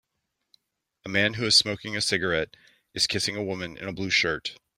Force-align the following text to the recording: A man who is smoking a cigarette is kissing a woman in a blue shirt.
A 1.05 1.09
man 1.09 1.35
who 1.35 1.45
is 1.45 1.55
smoking 1.55 1.95
a 1.95 2.01
cigarette 2.01 2.57
is 2.95 3.05
kissing 3.05 3.35
a 3.35 3.43
woman 3.43 3.77
in 3.77 3.87
a 3.87 3.93
blue 3.93 4.09
shirt. 4.09 4.57